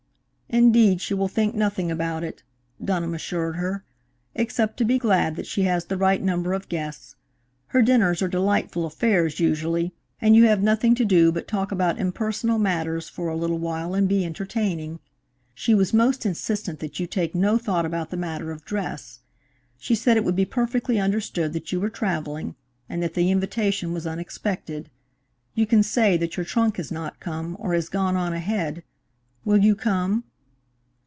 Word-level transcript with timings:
"Indeed, 0.53 0.99
she 0.99 1.13
will 1.13 1.29
think 1.29 1.55
nothing 1.55 1.89
about 1.89 2.25
it," 2.25 2.43
Dunham 2.83 3.13
assured 3.13 3.55
her, 3.55 3.85
"except 4.35 4.75
to 4.77 4.83
be 4.83 4.99
glad 4.99 5.37
that 5.37 5.47
she 5.47 5.61
has 5.61 5.85
the 5.85 5.95
right 5.95 6.21
number 6.21 6.51
of 6.51 6.67
guests. 6.67 7.15
Her 7.67 7.81
dinners 7.81 8.21
are 8.21 8.27
delightful 8.27 8.85
affairs 8.85 9.39
usually, 9.39 9.93
and 10.19 10.35
you 10.35 10.47
have 10.47 10.61
nothing 10.61 10.93
to 10.95 11.05
do 11.05 11.31
but 11.31 11.47
talk 11.47 11.71
about 11.71 11.97
impersonal 11.99 12.57
matters 12.59 13.07
for 13.07 13.29
a 13.29 13.35
little 13.37 13.59
while 13.59 13.93
and 13.93 14.09
be 14.09 14.25
entertaining. 14.25 14.99
She 15.55 15.73
was 15.73 15.93
most 15.93 16.25
insistent 16.25 16.79
that 16.79 16.99
you 16.99 17.07
take 17.07 17.33
no 17.33 17.57
thought 17.57 17.85
about 17.85 18.09
the 18.09 18.17
matter 18.17 18.51
of 18.51 18.65
dress. 18.65 19.21
She 19.77 19.95
said 19.95 20.17
it 20.17 20.25
would 20.25 20.35
be 20.35 20.43
perfectly 20.43 20.99
understood 20.99 21.53
that 21.53 21.71
you 21.71 21.79
were 21.79 21.89
travelling, 21.89 22.55
and 22.89 23.01
that 23.01 23.13
the 23.13 23.31
invitation 23.31 23.93
was 23.93 24.05
unexpected. 24.05 24.89
You 25.55 25.65
can 25.65 25.81
say 25.81 26.17
that 26.17 26.35
your 26.35 26.45
trunk 26.45 26.75
has 26.75 26.91
not 26.91 27.21
come, 27.21 27.55
or 27.57 27.73
has 27.73 27.87
gone 27.87 28.17
on 28.17 28.33
ahead. 28.33 28.83
Will 29.45 29.59
you 29.63 29.75
come?" 29.77 30.25